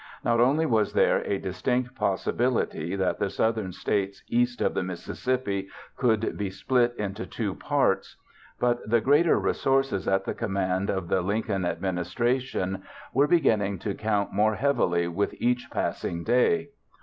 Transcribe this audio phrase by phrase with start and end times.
[0.25, 5.67] Not only was there a distinct possibility that the Southern States east of the Mississippi
[5.95, 8.15] could be split into two parts,
[8.59, 12.81] but the greater resources at the command of the Lincoln administration
[13.13, 16.69] were beginning to count more heavily with each passing day.